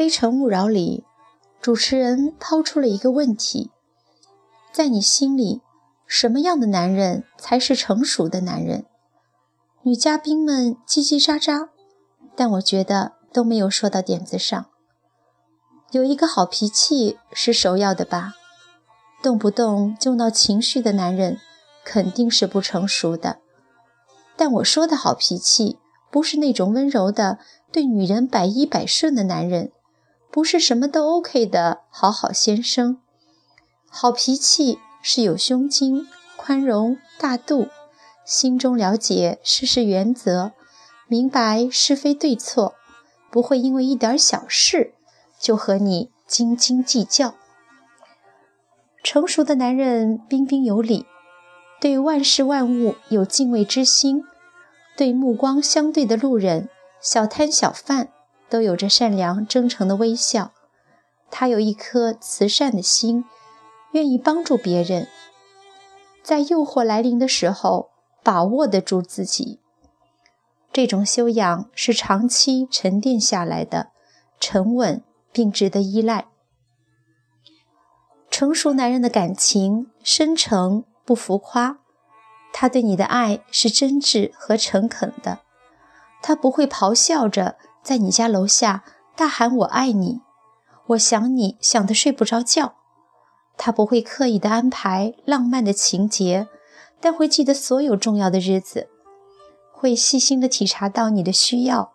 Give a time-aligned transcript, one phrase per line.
[0.00, 1.04] 非诚勿扰》里，
[1.60, 3.70] 主持人抛出了一个问题：
[4.72, 5.60] 在你心里，
[6.06, 8.86] 什么样的男人才是成熟的男人？
[9.82, 11.68] 女嘉宾们叽叽喳喳，
[12.34, 14.70] 但我觉得都没有说到点子上。
[15.90, 18.32] 有一个好脾气是首要的吧？
[19.22, 21.36] 动不动就闹情绪的男人，
[21.84, 23.40] 肯定是不成熟的。
[24.34, 25.78] 但我说的好脾气，
[26.10, 27.38] 不是那种温柔的
[27.70, 29.72] 对女人百依百顺的男人，
[30.30, 33.00] 不是什么都 OK 的好好先生。
[33.88, 37.68] 好脾气是有胸襟、宽容、大度。
[38.24, 40.52] 心中了解事事原则，
[41.08, 42.74] 明白是非对错，
[43.28, 44.94] 不会因为一点小事
[45.40, 47.34] 就和你斤斤计较。
[49.02, 51.06] 成熟的男人彬彬有礼，
[51.80, 54.22] 对万事万物有敬畏之心，
[54.96, 56.68] 对目光相对的路人、
[57.00, 58.10] 小摊小贩
[58.50, 60.52] 都有着善良真诚的微笑。
[61.30, 63.24] 他有一颗慈善的心，
[63.92, 65.06] 愿意帮助别人。
[66.22, 67.88] 在诱惑来临的时候。
[68.22, 69.60] 把握得住自己，
[70.70, 73.92] 这种修养是长期沉淀下来的，
[74.38, 76.26] 沉稳并值得依赖。
[78.30, 81.78] 成熟男人的感情深沉不浮夸，
[82.52, 85.38] 他对你的爱是真挚和诚恳的，
[86.20, 88.84] 他不会咆哮着在你家楼下
[89.16, 90.20] 大喊“我爱你”，
[90.88, 92.74] 我想你想得睡不着觉，
[93.56, 96.48] 他不会刻意的安排浪漫的情节。
[97.02, 98.90] 但会记得所有重要的日子，
[99.72, 101.92] 会细心的体察到你的需要，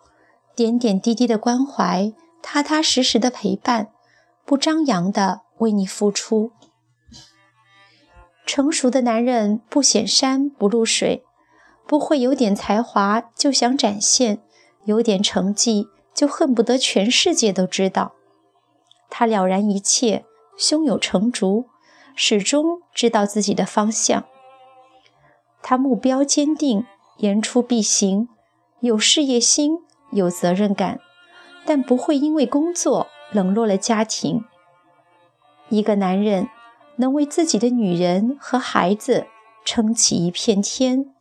[0.56, 3.90] 点点滴滴的关怀，踏踏实实的陪伴，
[4.46, 6.52] 不张扬的为你付出。
[8.48, 11.24] 成熟的男人不显山不露水，
[11.86, 14.42] 不会有点才华就想展现，
[14.86, 18.14] 有点成绩就恨不得全世界都知道。
[19.10, 20.26] 他了然一切，
[20.58, 21.66] 胸有成竹，
[22.16, 24.26] 始终知道自己的方向。
[25.62, 26.86] 他目标坚定，
[27.18, 28.30] 言出必行，
[28.82, 29.80] 有事业心，
[30.12, 31.00] 有责任感，
[31.66, 34.44] 但不会因为工作冷落了家庭。
[35.70, 36.50] 一个男人
[36.98, 39.26] 能为自己的女人和孩子
[39.64, 41.15] 撑起一片天，